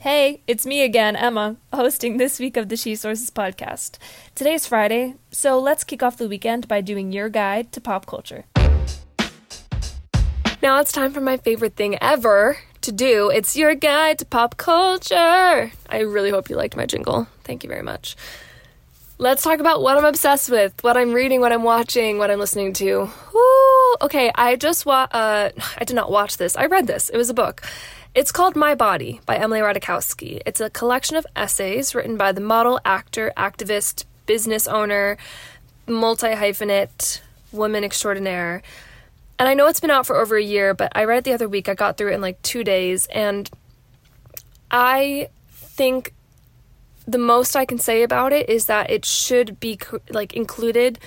[0.00, 3.98] Hey, it's me again, Emma, hosting this week of the She Sources podcast.
[4.34, 8.46] Today's Friday, so let's kick off the weekend by doing your guide to pop culture.
[10.62, 13.28] Now it's time for my favorite thing ever to do.
[13.28, 15.70] It's your guide to pop culture.
[15.90, 17.28] I really hope you liked my jingle.
[17.44, 18.16] Thank you very much.
[19.18, 22.38] Let's talk about what I'm obsessed with, what I'm reading, what I'm watching, what I'm
[22.38, 23.10] listening to.
[23.34, 23.94] Woo!
[24.00, 26.56] Okay, I just wa- uh I did not watch this.
[26.56, 27.10] I read this.
[27.10, 27.60] It was a book.
[28.12, 30.42] It's called My Body by Emily Ratajkowski.
[30.44, 35.16] It's a collection of essays written by the model, actor, activist, business owner,
[35.86, 37.20] multi hyphenate,
[37.52, 38.62] woman extraordinaire.
[39.38, 41.32] And I know it's been out for over a year, but I read it the
[41.34, 41.68] other week.
[41.68, 43.48] I got through it in like two days, and
[44.72, 46.12] I think
[47.06, 50.98] the most I can say about it is that it should be like included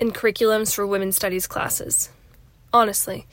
[0.00, 2.08] in curriculums for women's studies classes.
[2.72, 3.26] Honestly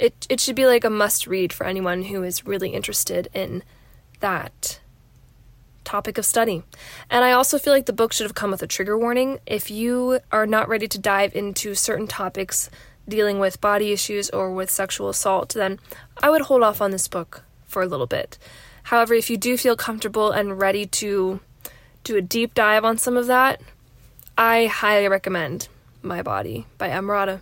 [0.00, 3.62] it it should be like a must read for anyone who is really interested in
[4.20, 4.80] that
[5.84, 6.62] topic of study.
[7.10, 9.38] And I also feel like the book should have come with a trigger warning.
[9.46, 12.70] If you are not ready to dive into certain topics
[13.08, 15.78] dealing with body issues or with sexual assault, then
[16.22, 18.38] I would hold off on this book for a little bit.
[18.84, 21.40] However, if you do feel comfortable and ready to
[22.04, 23.60] do a deep dive on some of that,
[24.38, 25.68] I highly recommend
[26.02, 27.40] My Body by Emrata.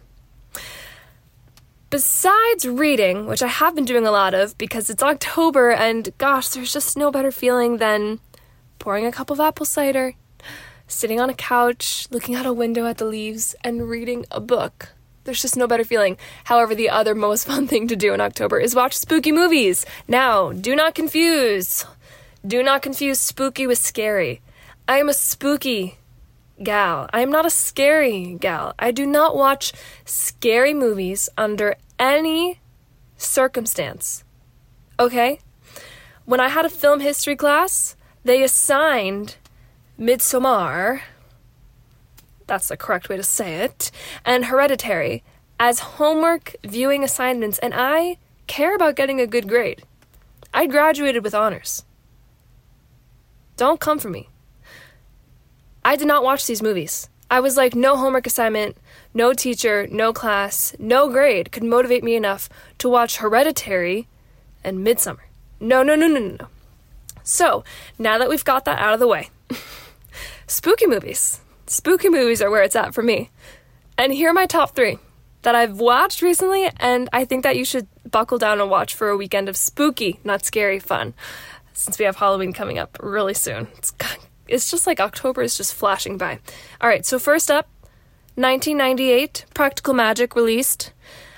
[1.90, 6.48] Besides reading, which I have been doing a lot of because it's October and gosh,
[6.48, 8.20] there's just no better feeling than
[8.78, 10.12] pouring a cup of apple cider,
[10.86, 14.90] sitting on a couch, looking out a window at the leaves, and reading a book.
[15.24, 16.18] There's just no better feeling.
[16.44, 19.86] However, the other most fun thing to do in October is watch spooky movies.
[20.06, 21.86] Now, do not confuse.
[22.46, 24.42] Do not confuse spooky with scary.
[24.86, 25.97] I am a spooky
[26.62, 27.08] gal.
[27.12, 28.74] I am not a scary gal.
[28.78, 29.72] I do not watch
[30.04, 32.60] scary movies under any
[33.16, 34.24] circumstance.
[34.98, 35.40] Okay?
[36.24, 39.36] When I had a film history class, they assigned
[39.98, 41.00] Midsommar,
[42.46, 43.90] that's the correct way to say it,
[44.24, 45.22] and Hereditary
[45.60, 49.82] as homework viewing assignments, and I care about getting a good grade.
[50.54, 51.84] I graduated with honors.
[53.56, 54.28] Don't come for me.
[55.88, 57.08] I did not watch these movies.
[57.30, 58.76] I was like, no homework assignment,
[59.14, 64.06] no teacher, no class, no grade could motivate me enough to watch Hereditary
[64.62, 65.24] and Midsummer.
[65.58, 66.48] No, no, no, no, no, no.
[67.22, 67.64] So,
[67.98, 69.30] now that we've got that out of the way,
[70.46, 71.40] spooky movies.
[71.66, 73.30] Spooky movies are where it's at for me.
[73.96, 74.98] And here are my top three
[75.40, 79.08] that I've watched recently, and I think that you should buckle down and watch for
[79.08, 81.14] a weekend of spooky, not scary fun,
[81.72, 83.68] since we have Halloween coming up really soon.
[83.78, 83.94] It's
[84.48, 86.38] it's just like October is just flashing by.
[86.80, 87.68] All right, so first up,
[88.34, 90.92] 1998, Practical Magic released.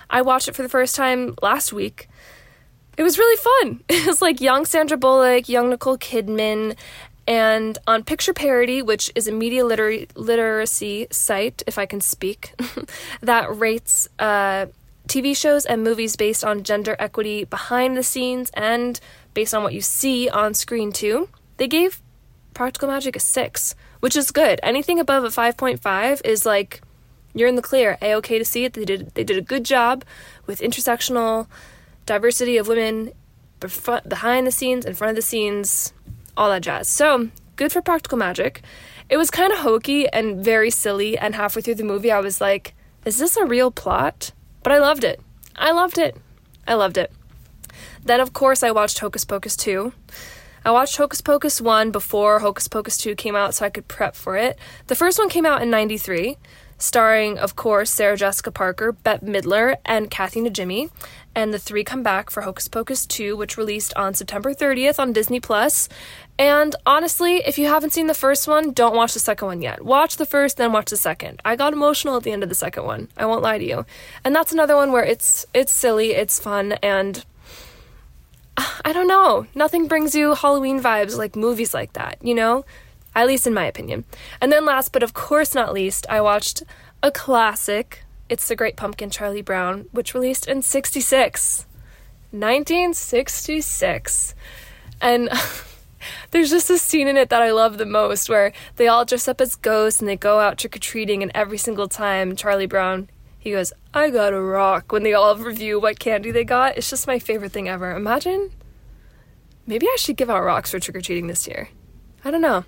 [0.08, 2.08] I watched it for the first time last week.
[2.96, 3.84] It was really fun.
[3.88, 6.76] It was like young Sandra Bullock, young Nicole Kidman,
[7.26, 12.54] and on Picture Parity, which is a media liter- literacy site, if I can speak,
[13.20, 14.66] that rates uh,
[15.06, 19.00] TV shows and movies based on gender equity behind the scenes and
[19.32, 21.28] based on what you see on screen too.
[21.56, 22.02] They gave
[22.54, 24.60] Practical Magic is 6, which is good.
[24.62, 26.82] Anything above a 5.5 is like
[27.34, 27.96] you're in the clear.
[28.02, 28.72] A okay to see it.
[28.72, 30.04] They did they did a good job
[30.46, 31.46] with intersectional
[32.06, 33.12] diversity of women
[33.60, 35.92] behind the scenes, in front of the scenes,
[36.36, 36.88] all that jazz.
[36.88, 38.62] So, good for Practical Magic.
[39.08, 42.40] It was kind of hokey and very silly, and halfway through the movie, I was
[42.40, 42.74] like,
[43.04, 44.32] is this a real plot?
[44.62, 45.20] But I loved it.
[45.56, 46.16] I loved it.
[46.66, 47.12] I loved it.
[48.04, 49.92] Then, of course, I watched Hocus Pocus 2.
[50.62, 54.14] I watched Hocus Pocus 1 before Hocus Pocus 2 came out so I could prep
[54.14, 54.58] for it.
[54.88, 56.36] The first one came out in 93,
[56.76, 60.90] starring, of course, Sarah Jessica Parker, Bette Midler, and Kathy Najimy.
[61.34, 65.14] And the three come back for Hocus Pocus 2, which released on September 30th on
[65.14, 65.88] Disney Plus.
[66.38, 69.82] And honestly, if you haven't seen the first one, don't watch the second one yet.
[69.82, 71.40] Watch the first, then watch the second.
[71.42, 73.08] I got emotional at the end of the second one.
[73.16, 73.86] I won't lie to you.
[74.24, 77.24] And that's another one where it's it's silly, it's fun, and
[78.84, 79.46] I don't know.
[79.54, 82.64] Nothing brings you Halloween vibes like movies like that, you know?
[83.14, 84.04] At least in my opinion.
[84.40, 86.62] And then last but of course not least, I watched
[87.02, 91.66] a classic it's The Great Pumpkin Charlie Brown, which released in 66.
[92.30, 94.34] 1966.
[95.00, 95.28] And
[96.30, 99.26] there's just a scene in it that I love the most where they all dress
[99.26, 102.66] up as ghosts and they go out trick or treating, and every single time Charlie
[102.66, 106.76] Brown, he goes, I got a rock when they all review what candy they got.
[106.76, 107.96] It's just my favorite thing ever.
[107.96, 108.50] Imagine.
[109.66, 111.70] Maybe I should give out rocks for trick or treating this year.
[112.22, 112.66] I don't know.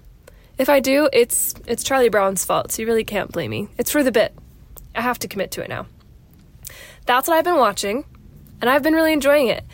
[0.57, 3.69] If I do, it's it's Charlie Brown's fault, so you really can't blame me.
[3.77, 4.35] It's for the bit.
[4.95, 5.87] I have to commit to it now.
[7.05, 8.05] That's what I've been watching,
[8.61, 9.65] and I've been really enjoying it.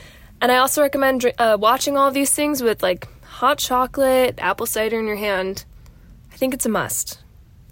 [0.41, 4.99] And I also recommend uh, watching all these things with like hot chocolate, apple cider
[4.99, 5.65] in your hand.
[6.33, 7.23] I think it's a must.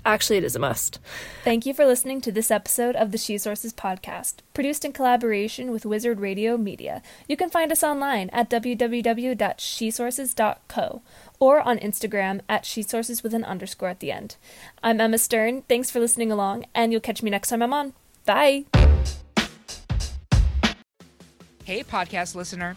[0.06, 1.00] Actually, it is a must.
[1.42, 5.72] Thank you for listening to this episode of the She Sources podcast, produced in collaboration
[5.72, 7.02] with Wizard Radio Media.
[7.28, 11.02] You can find us online at www.shesources.co
[11.40, 14.36] or on Instagram at shesources with an underscore at the end.
[14.80, 15.62] I'm Emma Stern.
[15.62, 17.92] Thanks for listening along, and you'll catch me next time I'm on.
[18.24, 18.66] Bye.
[21.64, 22.76] Hey, podcast listener.